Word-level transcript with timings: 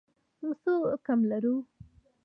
موږ 0.41 0.53
څه 0.63 0.71
کم 1.05 1.19
لرو 1.31 1.55